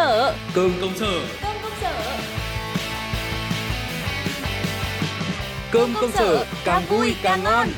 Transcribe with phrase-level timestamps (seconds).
[0.00, 0.34] sở.
[0.54, 1.20] Cơm công sở.
[1.42, 2.16] Cơm công sở.
[5.72, 7.68] Cơm công sở càng vui càng ngon.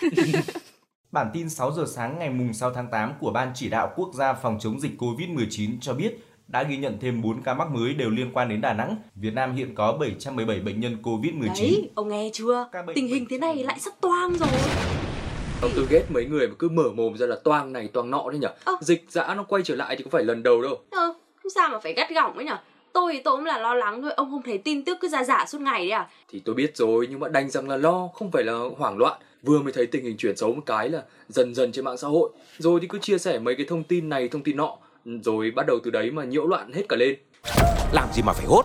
[1.12, 4.10] Bản tin 6 giờ sáng ngày mùng 6 tháng 8 của Ban Chỉ đạo Quốc
[4.14, 6.18] gia phòng chống dịch COVID-19 cho biết
[6.48, 8.96] đã ghi nhận thêm 4 ca mắc mới đều liên quan đến Đà Nẵng.
[9.14, 11.46] Việt Nam hiện có 717 bệnh nhân COVID-19.
[11.54, 12.68] Đấy, ông nghe chưa?
[12.72, 14.48] Bệnh- Tình hình thế này lại sắp toang rồi.
[15.62, 18.30] Ông tôi ghét mấy người mà cứ mở mồm ra là toang này toang nọ
[18.30, 18.48] đấy nhở.
[18.64, 18.76] Ơ.
[18.80, 20.78] Dịch dã nó quay trở lại thì có phải lần đầu đâu.
[20.90, 22.56] Ờ, không sao mà phải gắt gỏng ấy nhở?
[22.92, 25.24] Tôi thì tôi cũng là lo lắng thôi, ông không thấy tin tức cứ ra
[25.24, 26.08] giả suốt ngày đấy à?
[26.28, 29.20] Thì tôi biết rồi nhưng mà đành rằng là lo, không phải là hoảng loạn.
[29.42, 32.08] Vừa mới thấy tình hình chuyển xấu một cái là dần dần trên mạng xã
[32.08, 32.30] hội.
[32.58, 34.76] Rồi thì cứ chia sẻ mấy cái thông tin này, thông tin nọ.
[35.04, 37.16] Rồi bắt đầu từ đấy mà nhiễu loạn hết cả lên.
[37.92, 38.62] Làm gì mà phải hốt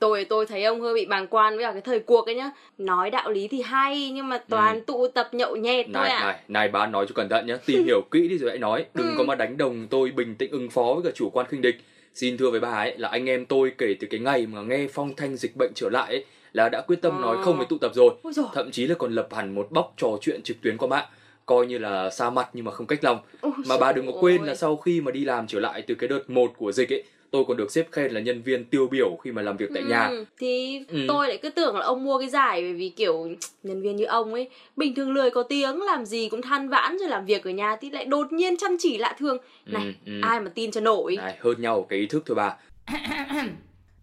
[0.00, 2.50] tôi tôi thấy ông hơi bị bàng quan với cả cái thời cuộc ấy nhá.
[2.78, 6.24] Nói đạo lý thì hay nhưng mà toàn tụ tập nhậu nhẹt thôi Này, à.
[6.24, 8.84] này, này bạn nói cho cẩn thận nhé, tìm hiểu kỹ đi rồi hãy nói.
[8.94, 9.14] Đừng Ừ.
[9.18, 11.76] có mà đánh đồng tôi bình tĩnh ứng phó với cả chủ quan khinh địch.
[12.14, 14.86] Xin thưa với bà ấy là anh em tôi kể từ cái ngày mà nghe
[14.92, 17.42] phong thanh dịch bệnh trở lại ấy, là đã quyết tâm nói Ờ.
[17.42, 18.10] không với tụ tập rồi.
[18.54, 21.06] Thậm chí là còn lập hẳn một bóc trò chuyện trực tuyến qua mạng.
[21.46, 23.18] Coi như là xa mặt nhưng mà không cách lòng.
[23.40, 24.46] ôi Mà bà đừng có quên ôi.
[24.46, 27.02] là sau khi mà đi làm trở lại từ cái đợt một của dịch ấy,
[27.30, 29.82] tôi còn được xếp khen là nhân viên tiêu biểu khi mà làm việc tại
[29.82, 30.06] nhà.
[30.06, 30.98] Ừ, thì Ừ.
[31.08, 33.28] tôi lại cứ tưởng là ông mua cái giải bởi vì kiểu
[33.62, 36.98] nhân viên như ông ấy bình thường lười có tiếng làm gì cũng than vãn
[36.98, 39.92] rồi làm việc ở nhà thì lại đột nhiên chăm chỉ lạ thường này Ừ,
[40.06, 40.12] ừ.
[40.22, 42.56] ai mà tin cho nổi Này, hơn nhau cái ý thức thôi bà.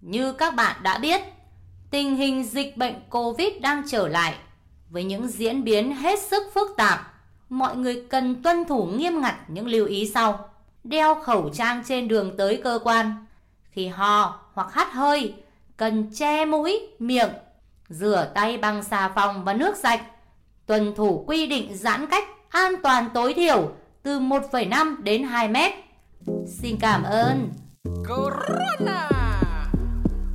[0.02, 1.22] Như các bạn đã biết,
[1.92, 4.34] tình hình dịch bệnh Covid đang trở lại
[4.90, 7.00] với những diễn biến hết sức phức tạp.
[7.50, 10.50] Mọi người cần tuân thủ nghiêm ngặt những lưu ý sau.
[10.90, 13.26] Đeo khẩu trang trên đường tới cơ quan.
[13.72, 15.34] Khi ho hoặc hắt hơi,
[15.78, 17.30] cần che mũi, miệng.
[17.90, 20.02] Rửa tay bằng xà phòng và nước sạch.
[20.66, 23.72] Tuân thủ quy định giãn cách an toàn tối thiểu
[24.04, 25.74] từ 1,5 đến 2 mét.
[26.48, 27.50] Xin cảm ơn.
[28.08, 29.10] Corona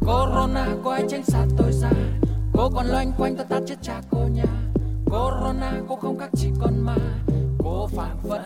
[0.00, 1.90] Corona có ai tránh xa tôi ra
[2.52, 4.44] Cô còn loanh quanh ta ta chết cha cô nhà
[5.06, 6.96] Corona cô không khác chỉ con ma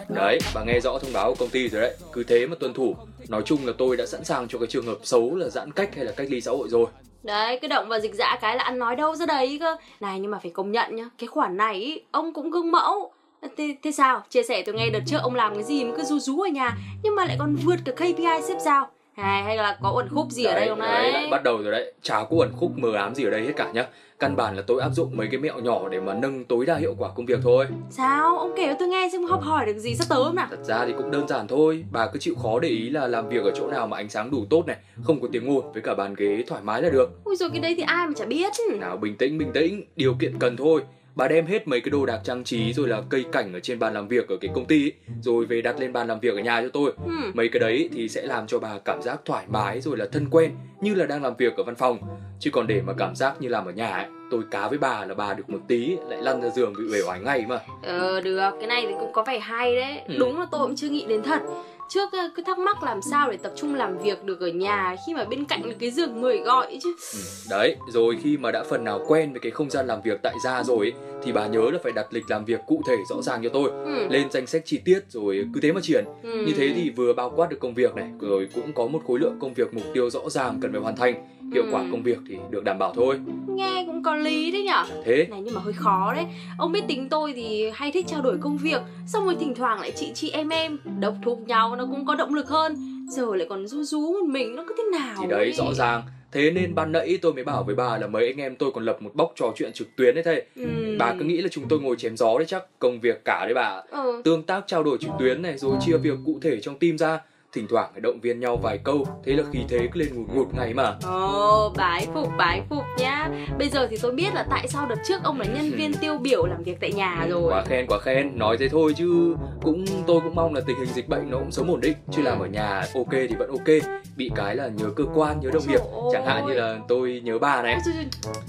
[0.08, 1.96] Đấy, bà nghe rõ thông báo của công ty rồi đấy.
[2.12, 2.96] Cứ thế mà tuân thủ.
[3.28, 5.94] Nói chung là tôi đã sẵn sàng cho cái trường hợp xấu là giãn cách
[5.96, 6.86] hay là cách ly xã hội rồi.
[7.22, 10.20] đấy cứ động vào dịch dã cái là ăn nói đâu ra đấy cơ này
[10.20, 13.12] nhưng mà phải công nhận nhá cái khoản này ý, ông cũng gương mẫu
[13.56, 16.02] thế, thế sao chia sẻ tôi nghe đợt trước ông làm cái gì mà cứ
[16.02, 19.56] rú rú ở nhà nhưng mà lại còn vượt cả KPI xếp giao hay, hay
[19.56, 21.92] là có uẩn khúc gì ở đây không đấy, lại bắt đầu rồi đấy.
[22.02, 23.86] Chả có ẩn khúc mờ ám gì ở đây hết cả nhá.
[24.18, 26.76] Căn bản là tôi áp dụng mấy cái mẹo nhỏ để mà nâng tối đa
[26.76, 27.66] hiệu quả công việc thôi.
[27.90, 30.46] sao ông kể cho tôi nghe xem học hỏi được gì sắp tới không nào
[30.50, 31.84] Thật ra thì cũng đơn giản thôi.
[31.92, 34.30] Bà cứ chịu khó để ý là làm việc ở chỗ nào mà ánh sáng
[34.30, 37.24] đủ tốt này, không có tiếng ồn với cả bàn ghế thoải mái là được.
[37.24, 40.14] ui rồi cái đấy thì ai mà chả biết Nào bình tĩnh bình tĩnh, điều
[40.20, 40.82] kiện cần thôi.
[41.16, 43.78] Bà đem hết mấy cái đồ đạc trang trí rồi là cây cảnh ở trên
[43.78, 46.34] bàn làm việc ở cái công ty ấy, rồi về đặt lên bàn làm việc
[46.34, 46.92] ở nhà cho tôi.
[47.04, 47.12] ừ.
[47.34, 50.26] Mấy cái đấy thì sẽ làm cho bà cảm giác thoải mái rồi là thân
[50.30, 50.50] quen
[50.80, 51.98] như là đang làm việc ở văn phòng.
[52.40, 55.04] Chứ còn để mà cảm giác như làm ở nhà ấy, tôi cá với bà
[55.04, 57.60] là bà được một tí lại lăn ra giường bị uể oải ngay mà.
[57.82, 60.14] Ờ được, cái này thì cũng có vẻ hay đấy Ừ.
[60.18, 61.42] Đúng là tôi cũng chưa nghĩ đến thật
[61.88, 65.14] Trước cứ thắc mắc làm sao để tập trung làm việc được ở nhà Khi
[65.14, 67.18] mà bên cạnh là cái giường người gọi chứ Ừ,
[67.50, 70.36] Đấy, rồi khi mà đã phần nào quen với cái không gian làm việc tại
[70.40, 70.92] gia rồi ấy,
[71.22, 73.70] thì bà nhớ là phải đặt lịch làm việc cụ thể rõ ràng cho tôi.
[73.84, 74.06] ừ.
[74.08, 76.04] Lên danh sách chi tiết rồi cứ thế mà triển.
[76.22, 76.42] Ừ.
[76.46, 79.18] Như thế thì vừa bao quát được công việc này, rồi cũng có một khối
[79.18, 81.14] lượng công việc mục tiêu rõ ràng cần phải hoàn thành.
[81.54, 81.86] Hiệu quả Ừ.
[81.92, 83.20] công việc thì được đảm bảo thôi.
[83.48, 86.24] Nghe cũng có lý đấy nhở Thế, Này nhưng mà hơi khó đấy
[86.58, 89.80] Ông biết tính tôi thì hay thích trao đổi công việc Xong rồi thỉnh thoảng
[89.80, 92.76] lại chị chị em em Độc thúc nhau nó cũng có động lực hơn
[93.10, 95.52] Giờ lại còn rú rú một mình nó cứ thế nào thì đấy ấy.
[95.52, 96.02] rõ ràng.
[96.32, 98.84] Thế nên ban nãy tôi mới bảo với bà là mấy anh em tôi còn
[98.84, 100.44] lập một bóc trò chuyện trực tuyến đấy thầy.
[100.56, 100.96] ừ.
[100.98, 103.54] Bà cứ nghĩ là chúng tôi ngồi chém gió đấy chắc, công việc cả đấy
[103.54, 103.82] bà.
[103.90, 104.22] ừ.
[104.24, 107.20] Tương tác trao đổi trực tuyến này rồi chia việc cụ thể trong team ra.
[107.52, 110.26] Thỉnh thoảng phải động viên nhau vài câu, thế là khí thế cứ lên ngùn
[110.34, 110.94] ngụt ngày mà.
[111.04, 113.28] Ồ, bái phục, bái phục nhá.
[113.58, 116.18] Bây giờ thì tôi biết là tại sao đợt trước ông là nhân viên tiêu
[116.18, 117.52] biểu làm việc tại nhà rồi.
[117.52, 120.88] Quá khen quá khen, nói thế thôi chứ cũng tôi cũng mong là tình hình
[120.94, 123.90] dịch bệnh nó cũng sớm ổn định chứ làm ở nhà ok thì vẫn ok.
[124.16, 125.80] Bị cái là nhớ cơ quan nhớ đồng nghiệp.
[126.12, 127.78] Chẳng hạn như là tôi nhớ bà này.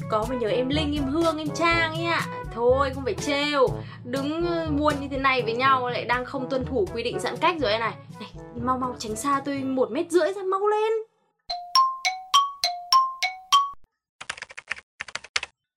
[0.10, 2.22] Có mà nhớ em Linh, em Hương, em Trang ấy ạ.
[2.54, 3.68] Thôi không phải trêu.
[4.04, 7.20] Đứng ờ, muôn như thế này với nhau lại đang không tuân thủ quy định
[7.20, 7.94] giãn cách rồi này.
[8.20, 8.30] Này,
[8.62, 10.92] mau mau tránh xa tôi một mét rưỡi ra mau lên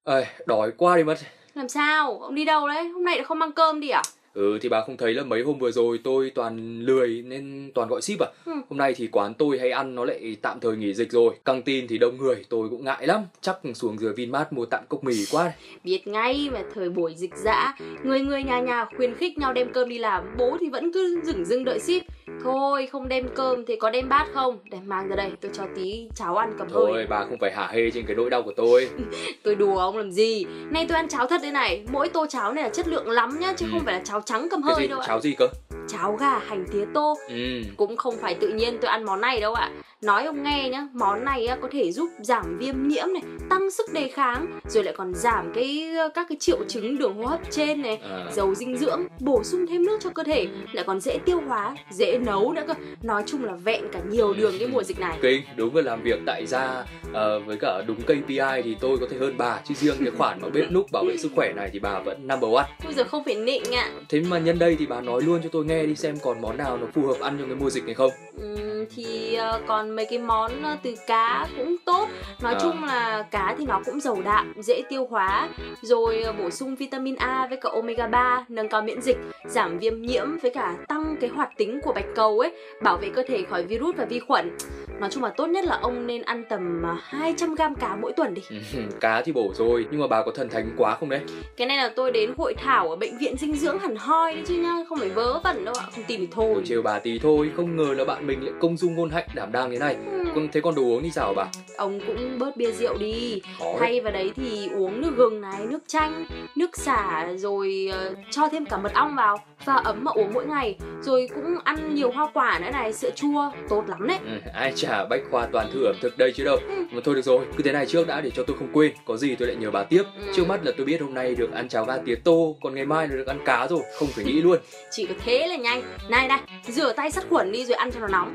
[0.04, 1.18] Ơi, đói quá đi mất
[1.54, 2.18] Làm sao?
[2.20, 2.88] Ông đi đâu đấy?
[2.88, 4.02] Hôm nay lại không mang cơm đi à?
[4.34, 7.88] Ừ thì bà không thấy là mấy hôm vừa rồi tôi toàn lười nên toàn
[7.88, 8.52] gọi ship à Ừ.
[8.70, 11.62] Hôm nay thì quán tôi hay ăn nó lại tạm thời nghỉ dịch rồi Căng
[11.62, 15.04] tin thì đông người tôi cũng ngại lắm Chắc xuống dưới Vinmart mua tạm cốc
[15.04, 15.52] mì quá
[15.84, 17.74] Biết ngay mà thời buổi dịch dã
[18.04, 21.20] Người người nhà nhà khuyến khích nhau đem cơm đi làm Bố thì vẫn cứ
[21.24, 24.58] dửng dưng đợi ship Thôi không đem cơm thì có đem bát không?
[24.70, 27.52] Để mang ra đây tôi cho tí cháo ăn cầm Thôi hơi bà không phải
[27.52, 28.88] hả hê trên cái nỗi đau của tôi.
[29.42, 30.44] Tôi đùa ông làm gì?
[30.70, 31.84] Nay tôi ăn cháo thật đây này.
[31.92, 33.70] Mỗi tô cháo này là chất lượng lắm nhá Chứ Ừ.
[33.72, 35.06] không phải là cháo trắng cầm Cái hơi gì, đâu ạ.
[35.06, 35.48] Cháo gì cơ?
[35.88, 37.14] Cháo gà hành tía tô.
[37.28, 37.62] Ừ.
[37.76, 39.70] Cũng không phải tự nhiên tôi ăn món này đâu ạ
[40.02, 43.70] Nói ông nghe nhá Món này á, có thể giúp giảm viêm nhiễm này Tăng
[43.70, 47.40] sức đề kháng Rồi lại còn giảm cái các cái triệu chứng đường hô hấp
[47.50, 47.98] trên này
[48.32, 51.76] giàu dinh dưỡng, bổ sung thêm nước cho cơ thể, lại còn dễ tiêu hóa,
[51.90, 52.74] dễ nấu nữa cơ.
[53.02, 55.18] Nói chung là vẹn cả nhiều đường cái mùa dịch này.
[55.22, 59.06] Kinh, đúng là làm việc tại gia ờ, với cả đúng KPI thì tôi có
[59.10, 61.70] thể hơn bà Chứ riêng cái khoản mà bếp núc bảo vệ sức khỏe này
[61.72, 63.90] thì bà vẫn number one Bây giờ không phải nịnh ạ.
[64.08, 66.56] Thế mà nhân đây thì bà nói luôn cho tôi nghe đi xem còn món
[66.56, 68.10] nào nó phù hợp ăn trong cái mùa dịch này không
[68.40, 72.08] Ừm, thì ờ, còn mấy cái món ờ, từ cá cũng tốt.
[72.42, 72.58] Nói À.
[72.62, 75.48] chung là cá thì nó cũng giàu đạm, dễ tiêu hóa,
[75.82, 79.78] rồi ờ, bổ sung vitamin A với cả omega 3, nâng cao miễn dịch, giảm
[79.78, 82.52] viêm nhiễm với cả tăng cái hoạt tính của bạch cầu ấy,
[82.82, 84.56] bảo vệ cơ thể khỏi virus và vi khuẩn.
[85.00, 88.12] Nói chung là tốt nhất là ông nên ăn tầm ờ, 200 gram cá mỗi
[88.12, 88.42] tuần đi.
[88.50, 88.56] Ừ,
[89.00, 91.20] Cá thì bổ rồi nhưng mà bà có thần thánh quá không đấy?
[91.56, 94.42] Cái này là tôi đến hội thảo ở bệnh viện dinh dưỡng hẳn hoi đấy
[94.46, 96.50] chứ nhá Không phải vớ vẩn đâu ạ, không tin thì thôi.
[96.54, 99.28] Tôi trêu bà tí thôi không ngờ là bạn mình lại công dung ngôn hạnh
[99.34, 99.96] đảm đang thế này.
[100.12, 101.46] Ừ, Còn thế còn đồ uống thì sao bà?
[101.76, 103.42] Ông cũng bớt bia rượu đi.
[103.58, 103.76] Khó đấy.
[103.80, 108.48] Thay vào đấy thì uống nước gừng này, nước chanh, nước xả Rồi ờ, cho
[108.48, 110.76] thêm cả mật ong vào Pha ấm mà uống mỗi ngày.
[111.02, 114.18] Rồi cũng ăn nhiều hoa quả nữa này, sữa chua Tốt lắm đấy.
[114.26, 116.56] Ừ, ai chả bách khoa toàn thư ẩm thực đây chứ đâu.
[116.68, 116.84] Ừ.
[116.90, 118.92] mà thôi được rồi cứ thế này trước đã để cho tôi không quên.
[119.04, 120.02] Có gì tôi lại nhờ bà tiếp.
[120.26, 120.32] Ừ.
[120.36, 122.86] trước mắt là tôi biết hôm nay được ăn cháo gà tía tô còn ngày
[122.86, 123.80] mai là được ăn cá rồi.
[123.98, 124.58] Không phải nghĩ luôn.
[124.90, 125.82] Chỉ có thế là nhanh.
[126.08, 128.34] Này này, rửa tay sát khuẩn đi rồi ăn cho nó nóng